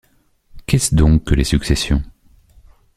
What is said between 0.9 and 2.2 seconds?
donc que les successions?